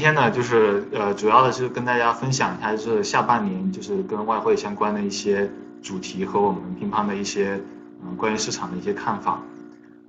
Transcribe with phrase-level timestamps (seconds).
[0.00, 5.50] 今天呢，就是呃，主要的是跟大家分享一下，就是下半年就是跟外汇相关的一些
[5.82, 7.60] 主题和我们乒乓的一些
[8.02, 9.42] 嗯关于市场的一些看法。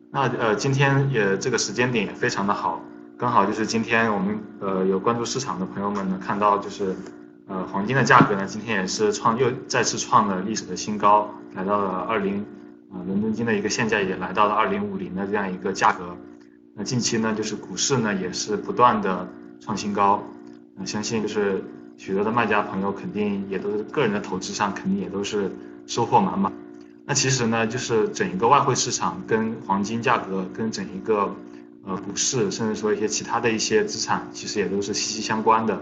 [0.09, 2.81] 那呃，今天也这个时间点也非常的好，
[3.17, 6.95] 刚好就是今天我们呃有关注市场的朋友们呢，看到就是
[7.49, 12.45] 呃黄金的价格呢，今天也是创又再次创了历史的新高，来到了二零
[12.93, 16.15] 啊伦敦金的一个现价也来到了二零五零的这样一个价格。
[16.77, 19.27] 那近期呢，就是股市呢也是不断的。
[19.61, 20.23] 创新高，
[20.75, 21.63] 那相信就是
[21.95, 25.51] 许多的卖家朋友肯定也都是个人的投资上肯定也都是
[25.85, 26.51] 收获满满。
[27.05, 31.35] 那其实呢，就是整一个外汇市场跟黄金价格跟整一个
[31.85, 35.79] 呃股市，甚至说一些其他的一些资产，其实也都是息息相关的。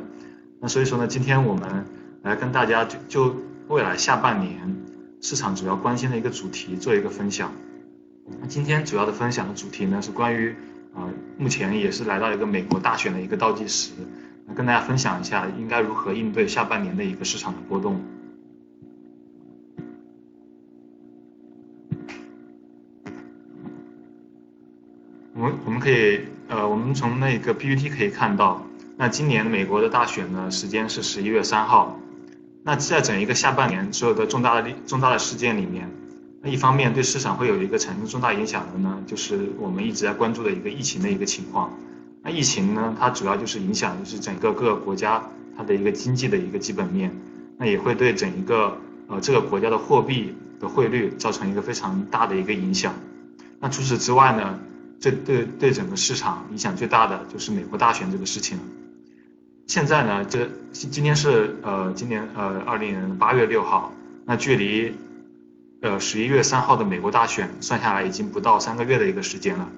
[0.60, 1.86] 那所以说呢，今天我们
[2.22, 3.36] 来跟大家就就
[3.70, 4.76] 未来下半年
[5.22, 7.54] 市场主要关心的一个主题做一个分享。
[8.42, 10.54] 那今天主要的分享的主题呢是关于。
[10.94, 11.08] 啊，
[11.38, 13.92] 目前也是来到一个美国大选的一个倒计时，
[14.48, 18.02] 那跟大家分享一下应该如何应对下半年的一个市场的波动。
[25.36, 28.66] 我们我们可以呃，我们从那个 PPT 可以看到，
[28.98, 31.98] 那今年美国的大选呢，时间是十一月三号。
[32.64, 35.90] 那在整一个下半年所有的重大的重大的事件里面。
[36.42, 41.74] 那一方面对市场会有一个产生重大影响的呢，就是我们一直在关注的一个疫情的一个情况。
[42.24, 45.22] 那疫情呢，它主要就是影响就是整个各个国家
[45.58, 47.14] 它的一个经济的一个基本面，
[47.58, 52.94] 那也会对整一个呃这个国家的货币的汇率造成一个非常大的一个影响。
[53.60, 54.58] 那除此之外呢，
[54.98, 58.58] 这对对整个市场影响最大的就是美国大选这个事情。
[59.68, 63.92] 现在呢，这今天是呃今年呃二零年八月六号，
[64.26, 64.94] 那距离。
[65.82, 69.70] 呃，十一月三号的美国大选算下来已经不到三个月的一个时间了。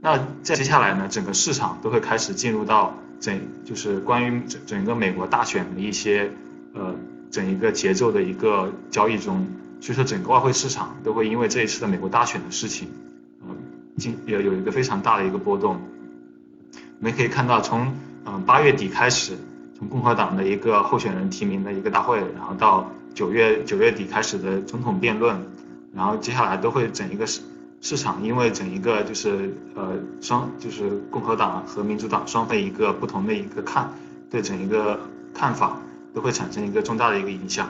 [0.00, 6.30] 那在接下来呢，整个市场都会开始进入到整就是关于整整个美国大选的一些
[6.74, 6.94] 呃
[7.30, 9.46] 整一个节奏的一个交易中，
[9.80, 12.88] 所以说整个外汇市场都会因为这一次的美国大选的事情，
[13.40, 13.54] 呃，
[13.96, 15.80] 进有有一个非常大的一个波动。
[17.00, 17.94] 我们可以看到，从
[18.26, 19.38] 嗯八月底开始，
[19.88, 22.90] 共和党的一个候选人提名的一个大会，然后到。
[23.14, 25.38] 九月九月底开始的总统辩论，
[25.94, 27.42] 然后接下来都会整一个市
[27.80, 33.92] 市场，因为整一个就是呃双就是共和党和民主党双方一个不同的一个看
[34.28, 34.98] 对整一个
[35.32, 35.78] 看法，
[36.12, 37.68] 都会产生一个重大的一个影响。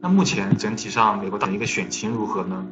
[0.00, 2.66] 那目前整体上美国党一个选情如何呢？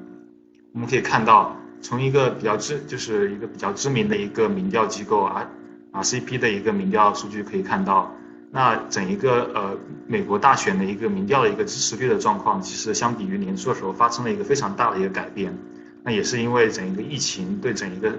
[0.74, 5.46] 我们可以看到，从一个比较知就是一个比较知名的一个民调机构 R
[5.92, 8.10] RCP 的一个民调数据可以看到。
[8.50, 15.58] 那整一个呃美国大选的一个民调的一个支持率的状况，其实相比于年初的时候发生了一个非常大的一个改变。
[16.02, 18.12] 那也是因为整一个疫情对整一个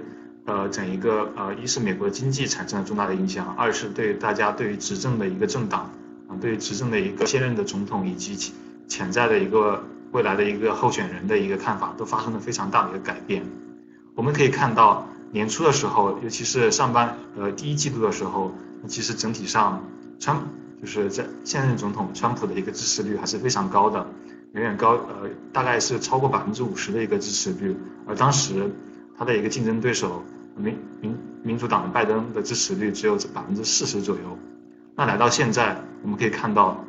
[0.44, 5.90] 呃整一个呃一是美国经济产生了重大的影响，二是对大家对于执政的一个政党
[6.28, 8.52] 啊，对于执政的一个现任的总统以及
[8.86, 9.82] 潜在的一个
[10.16, 13.44] 未来的一个候选人的一个看法，都发生了非常大的一个改变。
[14.14, 18.50] 我们可以看到年初的时候，尤其是上半呃第一季度的时候，
[18.88, 19.84] 其实整体上。
[20.18, 20.34] 川
[20.80, 24.06] 就是在现任总统川普的一个支持率还是非常高的，
[24.54, 27.76] 远远高呃大概是超过百分之五十的一个支持率，
[28.06, 28.70] 而当时
[29.18, 30.24] 他的一个竞争对手
[30.56, 34.38] 民民民主党的拜登的支持率只有百分之四十左右。
[34.94, 36.82] 那来到现在，我们可以看到，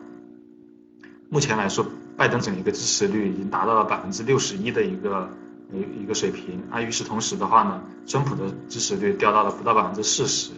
[1.30, 5.30] 目前来说，拜登整一个支持率已经达到了百分之六十一的一个
[5.74, 10.52] 一一个水平，而与此同时的话呢，川普的支持率掉到了不到百分之四十。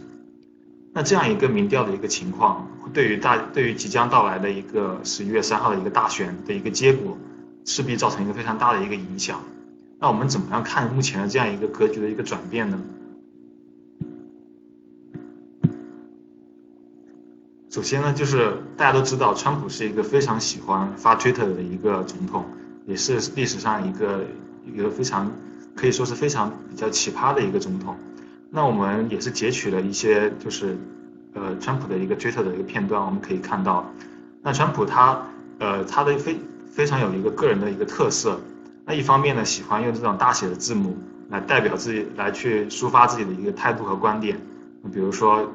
[0.94, 7.18] 那这样一个民调的一个情况，对于大对于即将到来的一个十一月三号的一个大选的一个结果，
[7.66, 9.42] 势必造成一个非常大的一个影响。
[10.00, 12.80] 那我们怎么样看目前的这样一个格局的一个转变呢？
[17.70, 22.44] 首先呢，就是大家都知道，川普是一个非常喜欢发推特的一个总统，
[22.88, 24.22] 也是历史上一个
[24.66, 25.32] 一个非常
[25.76, 27.96] 可以说是非常比较奇葩的一个总统。
[28.50, 30.76] 那我们也是截取了一些，就是，
[31.36, 33.88] 呃，川普的一个推特的一个片段，我们可以看到，
[34.42, 35.22] 那川普他，
[35.60, 36.40] 呃，他的非
[36.72, 38.42] 非常有一个个人的一个特色，
[38.84, 40.98] 那一方面呢，喜欢用这种大写的字母
[41.30, 44.42] 来代表自己，来去抒发自己的一个态度和观点，
[44.92, 45.48] 比如说，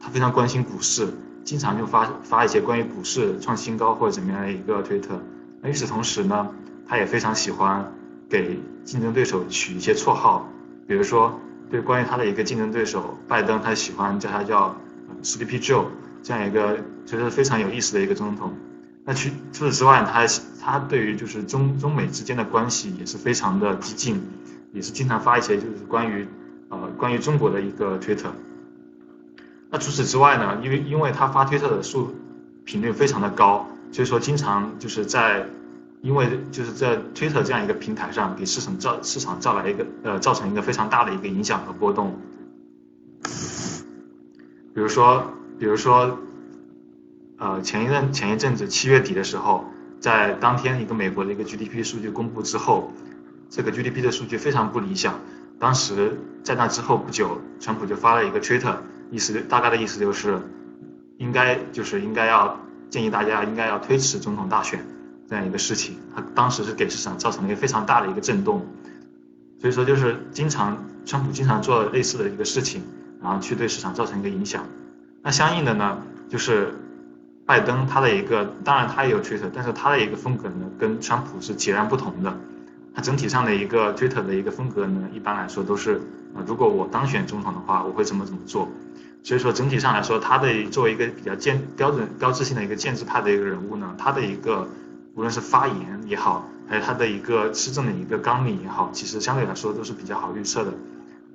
[0.00, 1.06] 他非常关心股市，
[1.50, 5.20] 经常就发发一些关于股市创新高或者怎么样的一个推特，
[5.60, 6.48] 那与此同时呢，
[6.86, 7.92] 他也非常喜欢
[8.28, 10.48] 给竞争对手取一些绰号，
[10.86, 11.36] 比如说。
[11.68, 14.76] 对，关于他的一个竞争对手拜登，他喜欢叫他叫
[15.22, 15.84] Sleepy Joe，
[16.20, 18.52] 这样一个就是非常有意思的一个总统。
[19.04, 20.26] 那除除此之外，他
[20.60, 24.20] 他对于就是中中美之间的关系也是非常的激进，
[24.72, 26.26] 也是经常发一些就是关于
[26.70, 28.32] 呃关于中国的一个推特。
[29.70, 32.12] 那除此之外呢，因为因为他发推特的数
[32.64, 35.46] 频率非常的高，所以说经常就是在
[36.02, 42.18] 因为就是在推特这样一个平台上给市场造市场造来一个呃造成一个非常大的一个影响和波动。
[44.74, 45.24] 比如说
[45.58, 46.18] 比如说
[47.38, 49.64] 呃前一阵前一阵子七月底的时候，
[50.00, 52.92] 在当天一个美国的一个 GDP 数据公布之后，
[53.48, 55.14] 这个 GDP 的数据非常不理想。
[55.60, 58.82] 当时在那之后不久，川普就发了一个推特。
[59.10, 60.40] 意思大概的意思就是，
[61.18, 62.58] 应该就是应该要
[62.88, 64.84] 建议大家应该要推迟总统大选
[65.28, 65.98] 这样一个事情。
[66.14, 68.66] 他当时是给市场造成了一个非常大的一个震动，
[69.60, 72.82] 所以说就是经常川普经常做类似的一个事情，
[73.22, 74.64] 然后去对市场造成一个影响。
[75.22, 75.98] 那相应的呢，
[76.28, 76.74] 就是
[77.46, 82.34] 拜登他的一个，当然他也有推特，但是他的一个风格呢跟川普是截然不同的。
[82.94, 86.00] 他整体上的一个推特的一个风格呢，一般来说都是
[86.34, 88.68] 啊，如果我当选总统的话，我会怎么怎么做。
[89.22, 94.66] 所以说整体上来说，他的作为一个比较建标准标志性的一个建制派的一个人物呢，他的一个
[95.14, 100.72] 无论是发言也好，还有他的一个施政的一个纲领也好，其实相对来说都是比较好预测的。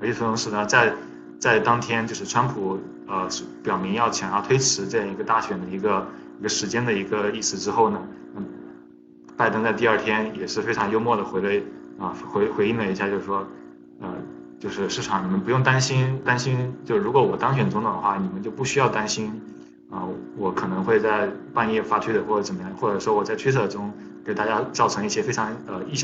[0.01, 0.93] 而且同时呢，在
[1.39, 3.29] 在当天就是川普呃
[3.63, 6.07] 表明要想要推迟这样一个大选的一个
[6.39, 8.01] 一个时间的一个意思之后呢，
[8.35, 8.43] 嗯，
[9.37, 11.63] 拜登在第二天也是非常幽默的回了
[11.99, 13.45] 啊回回应了一下，就是说
[13.99, 14.07] 呃。
[14.57, 19.29] 就是市场，你们不用担心，担心就如果我当选总统的话，你们就不需要担心，
[19.91, 23.91] 啊，我可能会在半夜发推特或者怎么样，或者说我在推特中
[24.25, 26.03] 给大家造成一些非常呃异想。